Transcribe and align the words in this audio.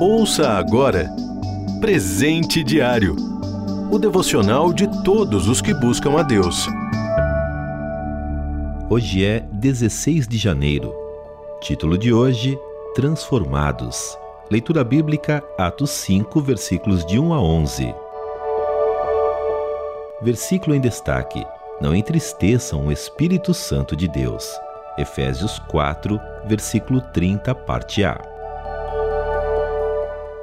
Ouça 0.00 0.50
agora 0.50 1.10
Presente 1.80 2.62
Diário 2.64 3.30
o 3.90 3.98
devocional 3.98 4.72
de 4.72 4.86
todos 5.02 5.48
os 5.48 5.60
que 5.60 5.74
buscam 5.74 6.16
a 6.16 6.22
Deus. 6.22 6.68
Hoje 8.88 9.24
é 9.24 9.40
16 9.50 10.28
de 10.28 10.38
janeiro. 10.38 10.94
Título 11.60 11.98
de 11.98 12.12
hoje: 12.12 12.56
Transformados. 12.94 14.16
Leitura 14.48 14.84
bíblica, 14.84 15.42
Atos 15.58 15.90
5, 15.90 16.40
versículos 16.40 17.04
de 17.04 17.18
1 17.18 17.34
a 17.34 17.42
11. 17.42 17.94
Versículo 20.22 20.76
em 20.76 20.80
destaque: 20.80 21.44
Não 21.80 21.92
entristeçam 21.92 22.86
o 22.86 22.92
Espírito 22.92 23.52
Santo 23.52 23.96
de 23.96 24.06
Deus. 24.06 24.48
Efésios 25.00 25.58
4, 25.58 26.20
versículo 26.46 27.00
30, 27.00 27.54
parte 27.54 28.04
A. 28.04 28.20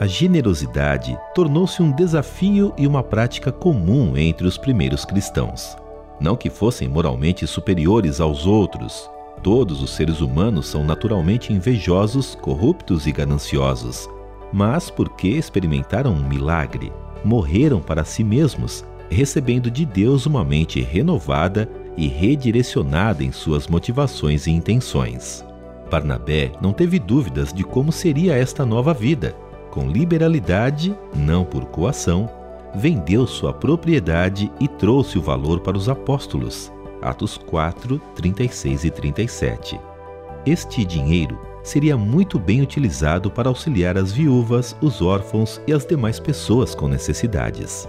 A 0.00 0.06
generosidade 0.06 1.16
tornou-se 1.34 1.82
um 1.82 1.92
desafio 1.92 2.72
e 2.76 2.86
uma 2.86 3.02
prática 3.02 3.52
comum 3.52 4.16
entre 4.16 4.46
os 4.46 4.56
primeiros 4.56 5.04
cristãos. 5.04 5.76
Não 6.18 6.36
que 6.36 6.50
fossem 6.50 6.88
moralmente 6.88 7.46
superiores 7.46 8.20
aos 8.20 8.46
outros, 8.46 9.10
todos 9.42 9.82
os 9.82 9.90
seres 9.90 10.20
humanos 10.20 10.66
são 10.66 10.84
naturalmente 10.84 11.52
invejosos, 11.52 12.34
corruptos 12.34 13.06
e 13.06 13.12
gananciosos, 13.12 14.08
mas 14.52 14.90
porque 14.90 15.28
experimentaram 15.28 16.12
um 16.12 16.26
milagre, 16.26 16.92
morreram 17.24 17.80
para 17.80 18.04
si 18.04 18.24
mesmos, 18.24 18.84
recebendo 19.10 19.70
de 19.70 19.84
Deus 19.84 20.26
uma 20.26 20.44
mente 20.44 20.80
renovada 20.80 21.68
e 21.96 22.08
redirecionada 22.08 23.22
em 23.22 23.32
suas 23.32 23.66
motivações 23.66 24.46
e 24.46 24.50
intenções. 24.50 25.44
Barnabé 25.90 26.52
não 26.60 26.72
teve 26.72 26.98
dúvidas 26.98 27.52
de 27.52 27.64
como 27.64 27.90
seria 27.90 28.34
esta 28.34 28.64
nova 28.64 28.94
vida 28.94 29.34
com 29.70 29.88
liberalidade, 29.88 30.94
não 31.14 31.44
por 31.44 31.64
coação, 31.66 32.28
vendeu 32.74 33.26
sua 33.26 33.52
propriedade 33.52 34.50
e 34.60 34.66
trouxe 34.66 35.18
o 35.18 35.22
valor 35.22 35.60
para 35.60 35.76
os 35.76 35.88
apóstolos. 35.88 36.72
Atos 37.00 37.38
4, 37.38 37.98
36 38.14 38.84
e 38.84 38.90
37. 38.90 39.80
Este 40.44 40.84
dinheiro 40.84 41.38
seria 41.62 41.96
muito 41.96 42.38
bem 42.38 42.60
utilizado 42.60 43.30
para 43.30 43.48
auxiliar 43.48 43.96
as 43.96 44.12
viúvas, 44.12 44.76
os 44.80 45.00
órfãos 45.00 45.60
e 45.66 45.72
as 45.72 45.86
demais 45.86 46.18
pessoas 46.18 46.74
com 46.74 46.88
necessidades. 46.88 47.88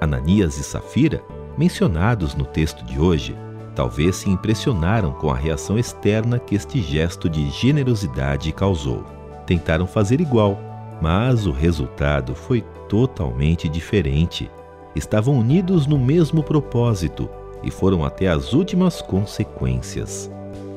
Ananias 0.00 0.58
e 0.58 0.62
Safira, 0.62 1.22
mencionados 1.56 2.34
no 2.34 2.44
texto 2.44 2.84
de 2.84 2.98
hoje, 2.98 3.36
talvez 3.74 4.16
se 4.16 4.30
impressionaram 4.30 5.12
com 5.12 5.30
a 5.30 5.36
reação 5.36 5.78
externa 5.78 6.38
que 6.38 6.54
este 6.54 6.80
gesto 6.80 7.28
de 7.28 7.48
generosidade 7.50 8.52
causou. 8.52 9.04
Tentaram 9.46 9.86
fazer 9.86 10.20
igual, 10.20 10.58
mas 11.00 11.46
o 11.46 11.52
resultado 11.52 12.34
foi 12.34 12.62
totalmente 12.88 13.68
diferente. 13.68 14.50
Estavam 14.94 15.38
unidos 15.38 15.86
no 15.86 15.98
mesmo 15.98 16.42
propósito 16.42 17.28
e 17.62 17.70
foram 17.70 18.04
até 18.04 18.28
as 18.28 18.52
últimas 18.52 19.00
consequências. 19.00 20.30